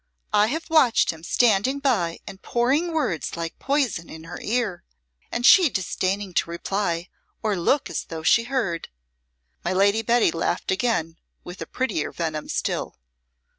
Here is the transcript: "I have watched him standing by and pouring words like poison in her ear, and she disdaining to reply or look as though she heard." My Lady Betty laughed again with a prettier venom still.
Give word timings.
"I 0.33 0.47
have 0.47 0.67
watched 0.67 1.11
him 1.11 1.21
standing 1.23 1.77
by 1.77 2.21
and 2.25 2.41
pouring 2.41 2.91
words 2.91 3.37
like 3.37 3.59
poison 3.59 4.09
in 4.09 4.23
her 4.23 4.39
ear, 4.41 4.83
and 5.31 5.45
she 5.45 5.69
disdaining 5.69 6.33
to 6.41 6.49
reply 6.49 7.07
or 7.43 7.55
look 7.55 7.87
as 7.87 8.05
though 8.05 8.23
she 8.23 8.45
heard." 8.45 8.89
My 9.63 9.73
Lady 9.73 10.01
Betty 10.01 10.31
laughed 10.31 10.71
again 10.71 11.19
with 11.43 11.61
a 11.61 11.67
prettier 11.67 12.11
venom 12.11 12.49
still. 12.49 12.97